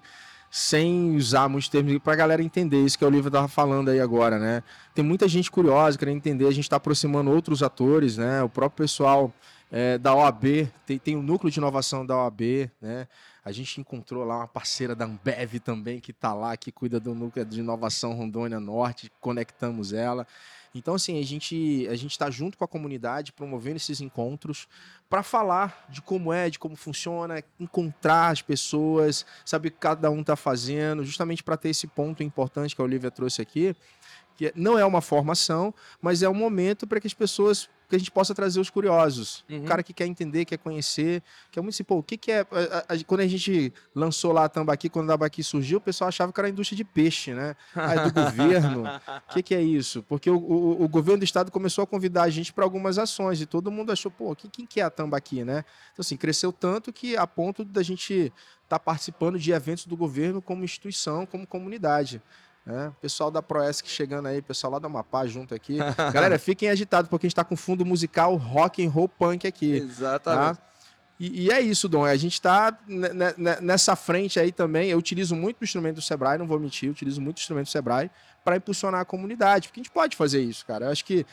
[0.50, 4.00] sem usar muitos termos para a galera entender isso que o Olivia estava falando aí
[4.00, 4.62] agora, né?
[4.94, 8.40] Tem muita gente curiosa querendo entender, a gente está aproximando outros atores, né?
[8.40, 9.34] O próprio pessoal
[9.70, 13.08] é, da OAB, tem, tem um núcleo de inovação da OAB, né?
[13.44, 17.14] A gente encontrou lá uma parceira da Ambev também, que está lá, que cuida do
[17.14, 20.26] núcleo de inovação Rondônia Norte, conectamos ela.
[20.74, 24.66] Então, assim, a gente a gente está junto com a comunidade, promovendo esses encontros
[25.08, 30.10] para falar de como é, de como funciona, encontrar as pessoas, saber o que cada
[30.10, 33.76] um está fazendo, justamente para ter esse ponto importante que a Olivia trouxe aqui,
[34.36, 37.98] que não é uma formação, mas é um momento para que as pessoas que a
[37.98, 39.44] gente possa trazer os curiosos.
[39.48, 39.60] Uhum.
[39.60, 42.40] O cara que quer entender, quer conhecer, quer muito assim, pô, o que, que é.
[42.40, 46.08] A, a, quando a gente lançou lá a Tambaqui, quando a Tambaqui surgiu, o pessoal
[46.08, 47.54] achava que era a indústria de peixe, né?
[47.74, 48.84] Ah, é do governo.
[48.84, 50.02] O que, que é isso?
[50.02, 53.40] Porque o, o, o, governo do estado começou a convidar a gente para algumas ações
[53.40, 55.64] e todo mundo achou, pô, quem, quem que é a Tambaqui, né?
[55.92, 58.32] Então, assim, cresceu tanto que a ponto da gente
[58.64, 62.20] estar tá participando de eventos do governo como instituição, como comunidade.
[62.66, 65.76] É, pessoal da Proesc chegando aí, pessoal lá da Amapá junto aqui.
[66.12, 69.72] Galera, fiquem agitados porque a gente está com fundo musical rock and roll punk aqui.
[69.72, 70.56] Exatamente.
[70.56, 70.64] Tá?
[71.20, 72.04] E, e, é isso, Dom.
[72.04, 72.76] A gente está
[73.60, 74.90] nessa frente aí também.
[74.90, 77.70] Eu utilizo muito o instrumento do Sebrae, não vou mentir, utilizo muito o instrumento do
[77.70, 78.10] Sebrae
[78.44, 80.86] para impulsionar a comunidade, porque a gente pode fazer isso, cara.
[80.86, 81.24] Eu acho que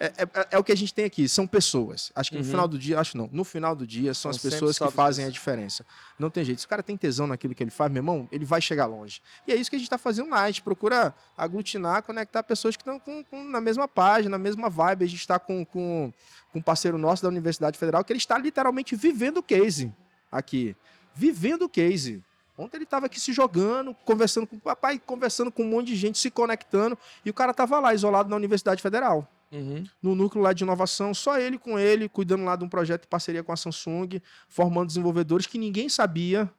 [0.00, 2.12] é, é, é, o que a gente tem aqui, são pessoas.
[2.14, 2.42] Acho que uhum.
[2.42, 5.24] no final do dia, acho não, no final do dia são, as pessoas que fazem
[5.24, 5.84] a diferença.
[6.18, 6.60] Não tem jeito.
[6.60, 9.20] Se o cara tem tesão naquilo que ele faz, meu irmão, ele vai chegar longe.
[9.46, 10.42] E é isso que a gente está fazendo lá.
[10.42, 14.70] A gente procura aglutinar, conectar pessoas que estão com, com, na mesma página, na mesma
[14.70, 15.04] vibe.
[15.04, 16.12] A gente está com, com,
[16.52, 19.92] com um parceiro nosso da Universidade Federal que ele está literalmente vivendo o case
[20.30, 20.76] aqui.
[21.12, 22.22] Vivendo o case.
[22.56, 25.96] Ontem ele estava aqui se jogando, conversando com o papai, conversando com um monte de
[25.96, 29.28] gente, se conectando, e o cara estava lá, isolado na Universidade Federal.
[29.50, 29.84] Uhum.
[30.02, 33.08] No núcleo lá de inovação, só ele com ele, cuidando lá de um projeto de
[33.08, 36.50] parceria com a Samsung, formando desenvolvedores que ninguém sabia.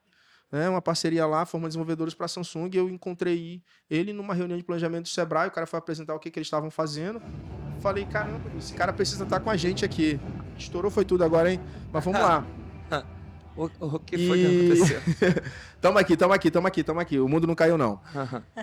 [0.51, 2.71] Né, uma parceria lá, formando desenvolvedores para a Samsung.
[2.73, 5.47] Eu encontrei ele numa reunião de planejamento do Sebrae.
[5.47, 7.21] O cara foi apresentar o que, que eles estavam fazendo.
[7.81, 10.19] Falei, caramba, esse cara precisa estar com a gente aqui.
[10.57, 11.61] Estourou foi tudo agora, hein?
[11.93, 12.43] Mas vamos lá.
[13.55, 14.45] O, o que foi e...
[14.45, 15.01] que aconteceu?
[15.81, 17.19] tamo aqui, tamo aqui, tamo aqui, tamo aqui.
[17.19, 17.99] O mundo não caiu, não.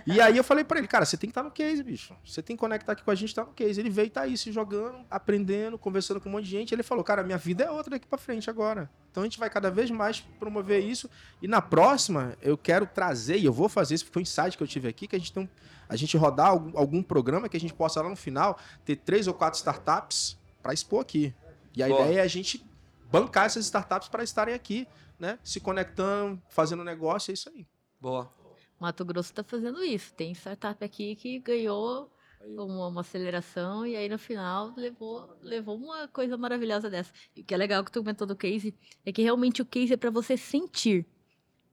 [0.06, 2.14] e aí eu falei para ele, cara, você tem que estar tá no case, bicho.
[2.24, 3.80] Você tem que conectar aqui com a gente, tá no case.
[3.80, 6.74] Ele veio, tá aí, se jogando, aprendendo, conversando com um monte de gente.
[6.74, 8.90] Ele falou, cara, minha vida é outra daqui para frente agora.
[9.10, 11.08] Então a gente vai cada vez mais promover isso.
[11.40, 14.62] E na próxima, eu quero trazer, e eu vou fazer isso, foi um insight que
[14.62, 15.48] eu tive aqui, que a gente tem um,
[15.88, 19.26] a gente rodar algum, algum programa que a gente possa lá no final ter três
[19.26, 21.34] ou quatro startups para expor aqui.
[21.74, 22.02] E a Boa.
[22.02, 22.64] ideia é a gente
[23.10, 24.86] bancar essas startups para estarem aqui,
[25.18, 25.38] né?
[25.42, 27.66] Se conectando, fazendo negócio, é isso aí.
[28.00, 28.32] Boa.
[28.78, 30.12] Mato Grosso está fazendo isso.
[30.14, 32.10] Tem startup aqui que ganhou
[32.44, 37.12] uma, uma, aceleração e aí no final levou, levou uma coisa maravilhosa dessa.
[37.34, 39.94] E o que é legal que tu comentou do case é que realmente o case
[39.94, 41.06] é para você sentir.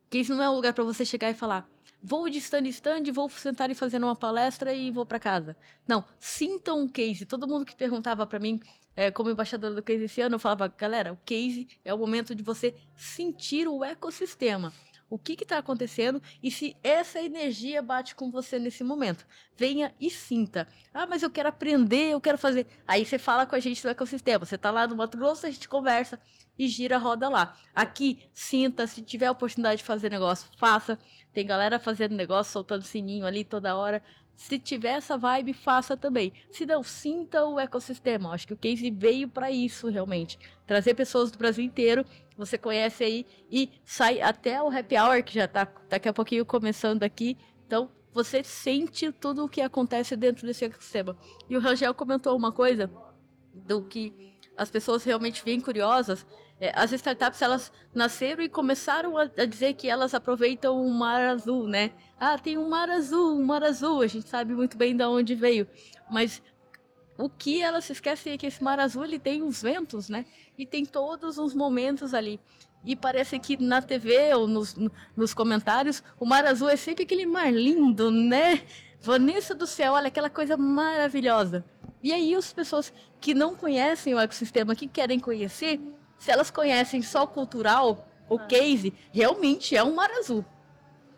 [0.05, 1.69] O case não é um lugar para você chegar e falar
[2.03, 5.55] vou de stand em stand, vou sentar e fazer uma palestra e vou para casa.
[5.87, 7.25] Não, sintam um case.
[7.25, 8.59] Todo mundo que perguntava para mim
[8.95, 12.35] é, como embaixadora do case esse ano, eu falava, galera, o case é o momento
[12.35, 14.71] de você sentir o ecossistema.
[15.09, 19.27] O que está acontecendo e se essa energia bate com você nesse momento.
[19.55, 20.67] Venha e sinta.
[20.91, 22.65] Ah, mas eu quero aprender, eu quero fazer.
[22.87, 24.43] Aí você fala com a gente do ecossistema.
[24.43, 26.19] Você está lá no Mato Grosso, a gente conversa
[26.57, 27.55] e gira a roda lá.
[27.75, 30.97] Aqui, sinta, se tiver a oportunidade de fazer negócio, faça.
[31.31, 34.01] Tem galera fazendo negócio, soltando sininho ali toda hora.
[34.35, 36.33] Se tiver essa vibe, faça também.
[36.51, 38.31] Se não, sinta o ecossistema.
[38.31, 40.37] Acho que o Case veio para isso, realmente.
[40.65, 45.33] Trazer pessoas do Brasil inteiro, você conhece aí, e sai até o happy hour, que
[45.35, 47.37] já está daqui a pouquinho começando aqui.
[47.65, 51.17] Então, você sente tudo o que acontece dentro desse ecossistema.
[51.49, 52.91] E o Rangel comentou uma coisa
[53.53, 56.25] do que as pessoas realmente vêm curiosas.
[56.59, 61.21] É, as startups elas nasceram e começaram a, a, dizer que elas aproveitam o mar
[61.21, 61.91] azul, né?
[62.19, 64.01] Ah, tem um mar azul, um mar azul.
[64.01, 65.67] A gente sabe muito bem de onde veio,
[66.09, 66.41] mas
[67.17, 70.25] o que elas esquecem é que esse mar azul ele tem os ventos, né?
[70.57, 72.39] E tem todos os momentos ali.
[72.85, 74.75] E parece que na TV ou nos,
[75.15, 78.61] nos comentários, o mar azul é sempre aquele mar lindo, né?
[78.99, 81.65] Vanessa do céu, olha aquela coisa maravilhosa.
[82.01, 85.79] E aí as pessoas que não conhecem o ecossistema, que querem conhecer,
[86.23, 88.45] se elas conhecem só cultural, o ah.
[88.45, 90.45] case realmente é um mar azul.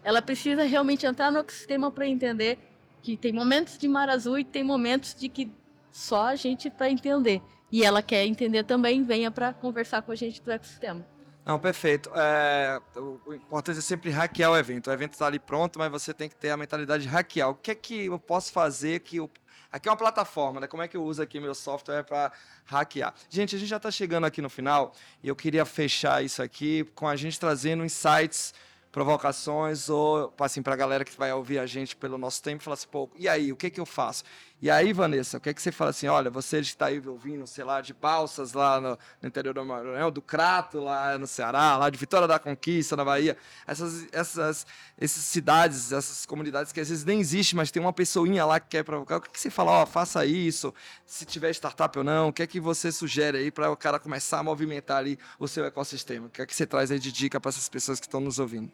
[0.03, 2.57] Ela precisa realmente entrar no ecossistema para entender
[3.03, 5.51] que tem momentos de mar azul e tem momentos de que
[5.91, 7.39] só a gente para entender.
[7.71, 11.05] E ela quer entender também, venha para conversar com a gente do ecossistema.
[11.45, 12.09] Não, perfeito.
[12.15, 14.87] É, o importante é sempre hackear o evento.
[14.89, 17.51] O evento está ali pronto, mas você tem que ter a mentalidade de hackear.
[17.51, 19.29] O que é que eu posso fazer que o
[19.71, 20.67] Aqui é uma plataforma, né?
[20.67, 22.31] Como é que eu uso aqui meu software para
[22.65, 23.13] hackear?
[23.29, 26.83] Gente, a gente já está chegando aqui no final e eu queria fechar isso aqui
[26.95, 28.53] com a gente trazendo insights
[28.95, 32.75] provocações ou, assim, para a galera que vai ouvir a gente pelo nosso tempo, falar
[32.75, 34.23] assim, pô, e aí, o que que eu faço?
[34.61, 37.45] E aí, Vanessa, o que é que você fala assim, olha, você está aí ouvindo,
[37.45, 41.77] sei lá, de Balsas lá no, no interior do Maranhão, do Crato lá no Ceará,
[41.77, 43.37] lá de Vitória da Conquista, na Bahia,
[43.67, 44.65] essas, essas,
[44.97, 48.69] essas cidades, essas comunidades que às vezes nem existem, mas tem uma pessoinha lá que
[48.69, 50.73] quer provocar, o que, que você fala, ó, oh, faça isso,
[51.05, 53.99] se tiver startup ou não, o que é que você sugere aí para o cara
[53.99, 56.27] começar a movimentar ali o seu ecossistema?
[56.27, 58.39] O que é que você traz aí de dica para essas pessoas que estão nos
[58.39, 58.71] ouvindo?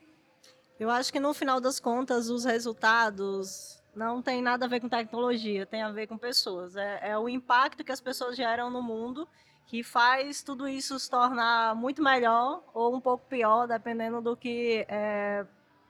[0.79, 4.89] Eu acho que no final das contas, os resultados não tem nada a ver com
[4.89, 6.75] tecnologia, tem a ver com pessoas.
[6.75, 9.27] É, é o impacto que as pessoas geram no mundo
[9.65, 14.85] que faz tudo isso se tornar muito melhor ou um pouco pior, dependendo do que
[14.89, 15.45] é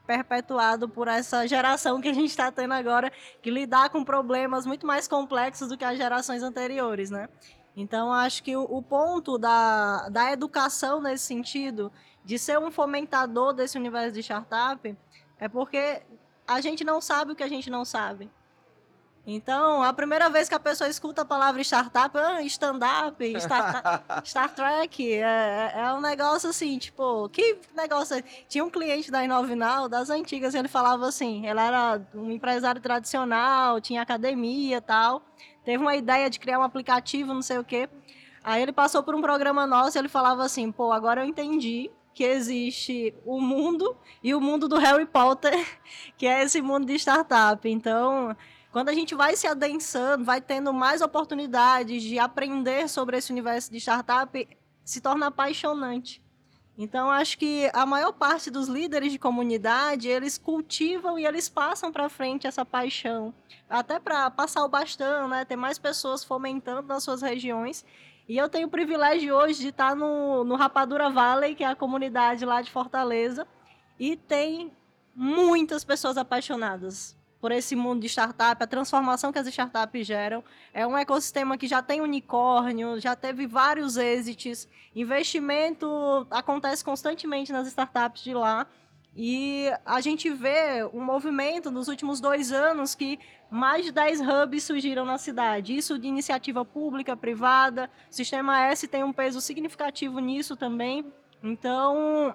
[0.05, 3.11] perpetuado por essa geração que a gente está tendo agora,
[3.41, 7.29] que lidar com problemas muito mais complexos do que as gerações anteriores, né?
[7.75, 11.91] Então, acho que o, o ponto da, da educação nesse sentido
[12.25, 14.95] de ser um fomentador desse universo de startup
[15.39, 16.03] é porque
[16.53, 18.29] a gente não sabe o que a gente não sabe.
[19.25, 24.49] Então, a primeira vez que a pessoa escuta a palavra startup, ah, stand-up, Star, Star
[24.49, 28.23] Trek, é, é, um negócio assim, tipo, que negócio.
[28.49, 33.79] Tinha um cliente da Inovinal, das antigas, ele falava assim: ele era um empresário tradicional,
[33.79, 35.21] tinha academia e tal,
[35.63, 37.87] teve uma ideia de criar um aplicativo, não sei o quê.
[38.43, 41.91] Aí ele passou por um programa nosso e ele falava assim: pô, agora eu entendi
[42.13, 45.53] que existe o mundo e o mundo do Harry Potter,
[46.17, 47.67] que é esse mundo de startup.
[47.69, 48.35] Então,
[48.71, 53.71] quando a gente vai se adensando, vai tendo mais oportunidades de aprender sobre esse universo
[53.71, 54.47] de startup,
[54.83, 56.21] se torna apaixonante.
[56.77, 61.91] Então, acho que a maior parte dos líderes de comunidade, eles cultivam e eles passam
[61.91, 63.33] para frente essa paixão,
[63.69, 65.43] até para passar o bastão, né?
[65.43, 67.85] Ter mais pessoas fomentando nas suas regiões
[68.27, 71.75] e eu tenho o privilégio hoje de estar no, no Rapadura Valley, que é a
[71.75, 73.47] comunidade lá de Fortaleza,
[73.99, 74.71] e tem
[75.15, 80.43] muitas pessoas apaixonadas por esse mundo de startup, a transformação que as startups geram.
[80.71, 87.67] É um ecossistema que já tem unicórnio, já teve vários êxitos, investimento acontece constantemente nas
[87.67, 88.67] startups de lá.
[89.15, 93.19] E a gente vê um movimento nos últimos dois anos que
[93.49, 95.75] mais de 10 hubs surgiram na cidade.
[95.75, 97.89] Isso de iniciativa pública, privada.
[98.09, 101.11] O Sistema S tem um peso significativo nisso também.
[101.43, 102.33] Então,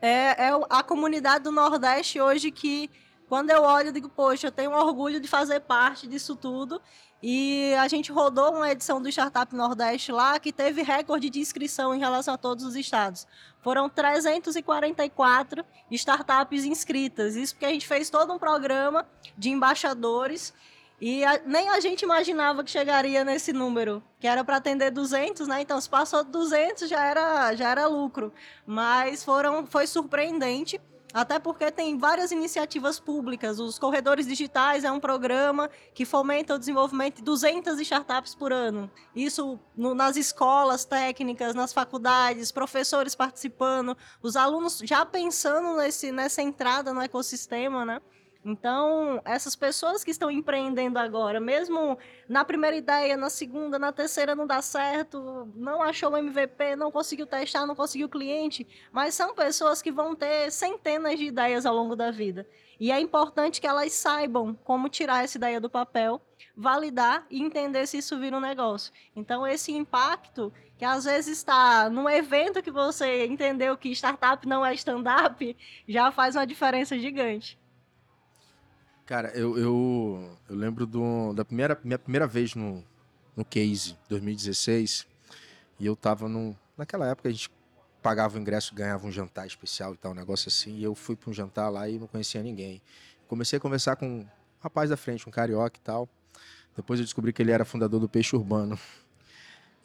[0.00, 2.88] é, é a comunidade do Nordeste hoje que,
[3.28, 6.80] quando eu olho, eu digo, poxa, eu tenho orgulho de fazer parte disso tudo.
[7.22, 11.94] E a gente rodou uma edição do Startup Nordeste lá que teve recorde de inscrição
[11.94, 13.26] em relação a todos os estados.
[13.62, 17.36] Foram 344 startups inscritas.
[17.36, 20.54] Isso porque a gente fez todo um programa de embaixadores
[21.00, 25.48] e a, nem a gente imaginava que chegaria nesse número, que era para atender 200,
[25.48, 25.62] né?
[25.62, 28.32] Então, se passou 200 já era já era lucro,
[28.66, 30.78] mas foram foi surpreendente
[31.12, 33.58] até porque tem várias iniciativas públicas.
[33.58, 38.90] Os Corredores Digitais é um programa que fomenta o desenvolvimento de 200 startups por ano.
[39.14, 46.42] Isso no, nas escolas técnicas, nas faculdades, professores participando, os alunos já pensando nesse, nessa
[46.42, 48.00] entrada no ecossistema, né?
[48.42, 54.34] Então, essas pessoas que estão empreendendo agora, mesmo na primeira ideia, na segunda, na terceira
[54.34, 59.34] não dá certo, não achou o MVP, não conseguiu testar, não conseguiu cliente, mas são
[59.34, 62.48] pessoas que vão ter centenas de ideias ao longo da vida.
[62.78, 66.18] E é importante que elas saibam como tirar essa ideia do papel,
[66.56, 68.90] validar e entender se isso vira um negócio.
[69.14, 74.64] Então, esse impacto, que às vezes está num evento que você entendeu que startup não
[74.64, 75.54] é stand-up,
[75.86, 77.60] já faz uma diferença gigante.
[79.10, 82.80] Cara, eu, eu, eu lembro do, da primeira, minha primeira vez no,
[83.36, 85.04] no Case, 2016,
[85.80, 87.50] e eu tava no, naquela época a gente
[88.00, 91.16] pagava o ingresso, ganhava um jantar especial e tal, um negócio assim, e eu fui
[91.16, 92.80] para um jantar lá e não conhecia ninguém.
[93.26, 94.26] Comecei a conversar com um
[94.60, 96.08] rapaz da frente, um carioca e tal.
[96.76, 98.78] Depois eu descobri que ele era fundador do Peixe Urbano.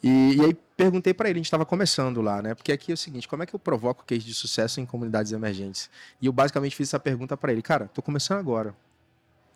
[0.04, 2.54] E, e aí perguntei para ele, a gente estava começando lá, né?
[2.54, 5.32] Porque aqui é o seguinte, como é que eu provoco case de sucesso em comunidades
[5.32, 5.90] emergentes?
[6.22, 8.72] E eu basicamente fiz essa pergunta para ele, cara, tô começando agora.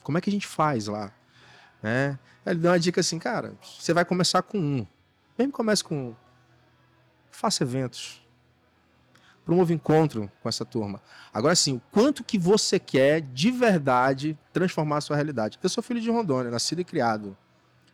[0.03, 1.13] Como é que a gente faz lá?
[1.83, 2.19] Né?
[2.45, 4.87] Ele deu uma dica assim, cara, você vai começar com um.
[5.39, 6.15] Mesmo comece com um.
[7.31, 8.21] Faça eventos.
[9.45, 11.01] Promova encontro com essa turma.
[11.33, 15.59] Agora sim, o quanto que você quer de verdade transformar a sua realidade?
[15.63, 17.37] Eu sou filho de Rondônia, nascido e criado.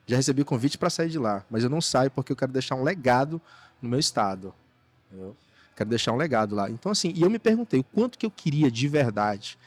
[0.07, 2.75] Já recebi convite para sair de lá, mas eu não saio porque eu quero deixar
[2.75, 3.41] um legado
[3.81, 4.55] no meu estado.
[5.75, 6.71] Quero deixar um legado lá.
[6.71, 9.59] Então assim, e eu me perguntei o quanto que eu queria de verdade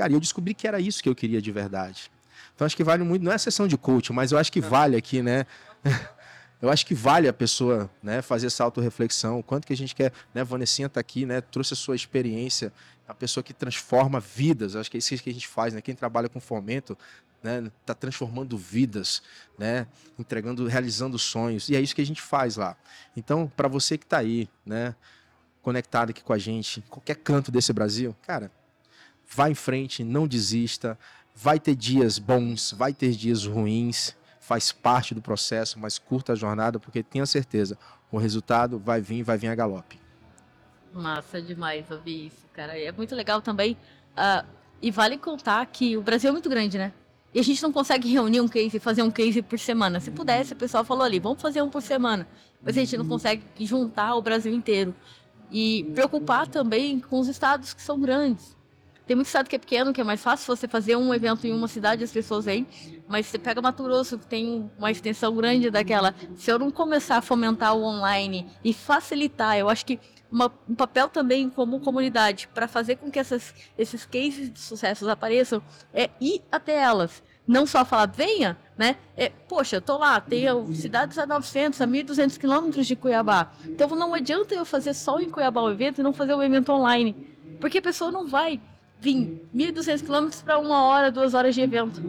[0.00, 2.10] Cara, e eu descobri que era isso que eu queria de verdade.
[2.54, 4.58] Então acho que vale muito, não é a sessão de coaching, mas eu acho que
[4.58, 5.44] vale aqui, né?
[6.62, 9.38] Eu acho que vale a pessoa né, fazer essa autorreflexão.
[9.38, 10.44] O quanto que a gente quer, né?
[10.44, 11.40] Vanessinha está aqui, né?
[11.40, 12.70] Trouxe a sua experiência.
[13.08, 14.76] a pessoa que transforma vidas.
[14.76, 15.80] Acho que é isso que a gente faz, né?
[15.80, 16.98] Quem trabalha com fomento,
[17.42, 17.70] né?
[17.86, 19.22] Tá transformando vidas,
[19.58, 19.86] né?
[20.18, 21.70] Entregando, realizando sonhos.
[21.70, 22.76] E é isso que a gente faz lá.
[23.16, 24.94] Então, para você que está aí, né?
[25.62, 28.50] Conectado aqui com a gente, em qualquer canto desse Brasil, cara,
[29.32, 30.98] vá em frente, não desista.
[31.34, 36.36] Vai ter dias bons, vai ter dias ruins, faz parte do processo, mas curta a
[36.36, 37.78] jornada, porque tenha certeza,
[38.10, 39.98] o resultado vai vir, vai vir a galope.
[40.92, 42.76] Massa demais ouvir isso, cara.
[42.76, 43.76] E é muito legal também.
[44.12, 44.44] Uh,
[44.82, 46.92] e vale contar que o Brasil é muito grande, né?
[47.32, 50.00] E a gente não consegue reunir um case fazer um case por semana.
[50.00, 52.26] Se pudesse, o pessoal falou ali, vamos fazer um por semana.
[52.60, 54.92] Mas a gente não consegue juntar o Brasil inteiro.
[55.48, 58.56] E preocupar também com os estados que são grandes.
[59.10, 61.52] Tem muito estado que é pequeno, que é mais fácil você fazer um evento em
[61.52, 62.64] uma cidade as pessoas vêm.
[63.08, 66.14] Mas você pega Mato Grosso, que tem uma extensão grande daquela.
[66.36, 69.98] Se eu não começar a fomentar o online e facilitar, eu acho que
[70.30, 75.08] uma, um papel também como comunidade para fazer com que essas, esses cases de sucessos
[75.08, 75.60] apareçam
[75.92, 77.20] é ir até elas.
[77.44, 78.94] Não só falar, venha, né?
[79.16, 83.50] É, poxa, eu tô lá, tenho cidades a 900, a 1.200 quilômetros de Cuiabá.
[83.64, 86.70] Então não adianta eu fazer só em Cuiabá o evento e não fazer o evento
[86.70, 87.26] online.
[87.60, 88.60] Porque a pessoa não vai
[89.00, 92.02] vir 1.200 quilômetros para uma hora, duas horas de evento.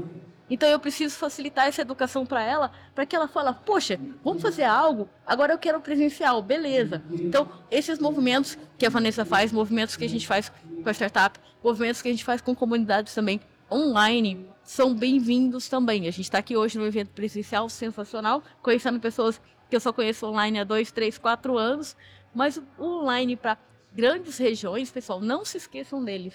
[0.50, 4.64] Então eu preciso facilitar essa educação para ela, para que ela fale, poxa, vamos fazer
[4.64, 7.02] algo, agora eu quero presencial, beleza.
[7.10, 10.52] Então, esses movimentos que a Vanessa faz, movimentos que a gente faz
[10.84, 13.40] com a startup, movimentos que a gente faz com comunidades também
[13.72, 16.02] online, são bem-vindos também.
[16.02, 19.40] A gente está aqui hoje no evento presencial sensacional, conhecendo pessoas
[19.70, 21.96] que eu só conheço online há dois, três, quatro anos,
[22.36, 23.58] mas o online para
[23.94, 26.34] grandes regiões, pessoal, não se esqueçam deles.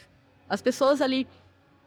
[0.48, 1.26] As pessoas ali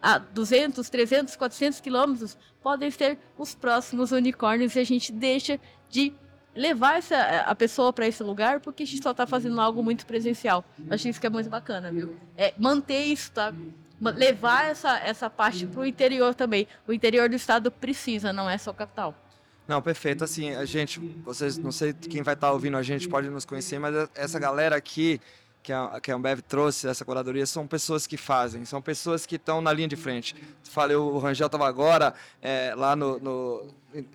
[0.01, 6.13] a 200, 300, 400 quilômetros podem ser os próximos unicórnios e a gente deixa de
[6.55, 10.05] levar essa, a pessoa para esse lugar porque a gente só está fazendo algo muito
[10.05, 10.63] presencial.
[10.89, 12.15] Acho isso que é muito bacana, viu?
[12.37, 13.53] É manter isso, tá?
[14.01, 16.67] Levar essa, essa parte para o interior também.
[16.87, 19.13] O interior do estado precisa, não é só capital.
[19.67, 20.23] Não, perfeito.
[20.23, 23.45] Assim, a gente, vocês, não sei quem vai estar tá ouvindo a gente pode nos
[23.45, 25.21] conhecer, mas essa galera aqui
[25.61, 29.35] que a, que a Ambev trouxe, essa curadoria, são pessoas que fazem, são pessoas que
[29.35, 30.35] estão na linha de frente.
[30.63, 33.67] Falei, o Rangel estava agora é, lá no, no,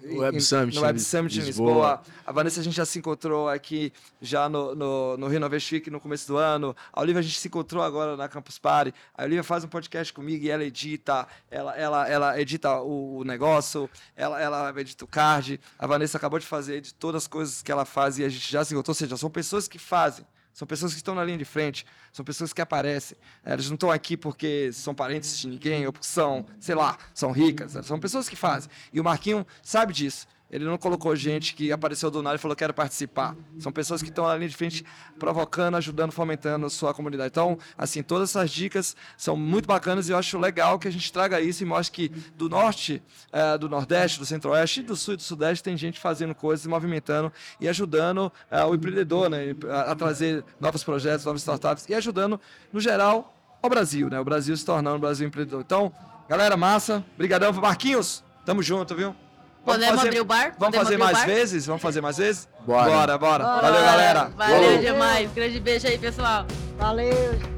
[0.05, 1.68] Web Summit, no Web Summit em Lisboa.
[1.68, 2.03] Lisboa.
[2.24, 6.01] A Vanessa a gente já se encontrou aqui já no, no, no Renovation Week no
[6.01, 6.76] começo do ano.
[6.92, 8.95] A Olivia a gente se encontrou agora na Campus Party.
[9.12, 13.24] A Olivia faz um podcast comigo e ela edita, ela, ela, ela edita o, o
[13.24, 15.61] negócio, ela, ela edita o card.
[15.76, 18.51] A Vanessa acabou de fazer de todas as coisas que ela faz e a gente
[18.51, 18.92] já se encontrou.
[18.92, 20.24] Ou seja, são pessoas que fazem.
[20.55, 23.18] São pessoas que estão na linha de frente, são pessoas que aparecem.
[23.44, 27.32] Elas não estão aqui porque são parentes de ninguém ou porque são, sei lá, são
[27.32, 27.72] ricas.
[27.84, 28.70] São pessoas que fazem.
[28.92, 30.28] E o Marquinho sabe disso.
[30.51, 33.34] Ele não colocou gente que apareceu do nada e falou quero participar.
[33.59, 34.84] São pessoas que estão ali de frente
[35.18, 37.28] provocando, ajudando, fomentando a sua comunidade.
[37.28, 41.12] Então, assim, todas essas dicas são muito bacanas e eu acho legal que a gente
[41.12, 45.16] traga isso e mostre que do norte, é, do nordeste, do centro-oeste, do sul e
[45.16, 49.57] do sudeste tem gente fazendo coisas, movimentando e ajudando é, o empreendedor né,
[49.88, 52.40] a, trazer novos projetos, novas startups e ajudando,
[52.72, 54.20] no geral, ao Brasil, né?
[54.20, 55.62] O Brasil se tornando o Brasil empreendedor.
[55.62, 55.92] Então,
[56.28, 57.05] galera, massa.
[57.14, 58.22] Obrigadão, Marquinhos.
[58.45, 59.23] Tamo junto, viu?
[59.64, 60.54] Podemos fazer, abrir o bar?
[60.58, 61.66] Vamos fazer mais vezes?
[61.66, 62.48] Vamos fazer mais vezes?
[62.66, 62.90] Bora.
[62.90, 63.44] Bora, bora.
[63.44, 63.62] bora.
[63.62, 64.30] Valeu, galera.
[64.36, 65.32] Valeu demais.
[65.32, 66.46] Grande beijo aí, pessoal.
[66.78, 67.53] Valeu.